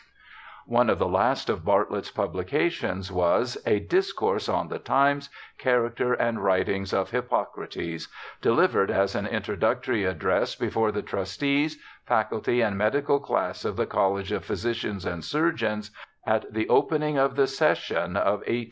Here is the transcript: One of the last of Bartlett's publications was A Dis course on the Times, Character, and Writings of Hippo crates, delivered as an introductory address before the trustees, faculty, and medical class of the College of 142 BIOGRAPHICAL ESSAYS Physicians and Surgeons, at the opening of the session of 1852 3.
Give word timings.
One 0.65 0.89
of 0.89 0.97
the 0.97 1.07
last 1.07 1.47
of 1.47 1.63
Bartlett's 1.63 2.09
publications 2.09 3.11
was 3.11 3.55
A 3.67 3.77
Dis 3.81 4.11
course 4.13 4.49
on 4.49 4.67
the 4.67 4.79
Times, 4.79 5.29
Character, 5.59 6.13
and 6.15 6.43
Writings 6.43 6.91
of 6.91 7.11
Hippo 7.11 7.43
crates, 7.43 8.07
delivered 8.41 8.89
as 8.89 9.13
an 9.13 9.27
introductory 9.27 10.05
address 10.05 10.55
before 10.55 10.91
the 10.91 11.03
trustees, 11.03 11.77
faculty, 12.03 12.61
and 12.61 12.79
medical 12.79 13.19
class 13.19 13.63
of 13.63 13.75
the 13.75 13.85
College 13.85 14.31
of 14.31 14.41
142 14.49 14.87
BIOGRAPHICAL 14.89 14.97
ESSAYS 14.97 15.03
Physicians 15.03 15.05
and 15.05 15.23
Surgeons, 15.23 15.91
at 16.25 16.51
the 16.51 16.67
opening 16.67 17.19
of 17.19 17.35
the 17.35 17.45
session 17.45 18.17
of 18.17 18.39
1852 18.39 18.43
3. 18.53 18.59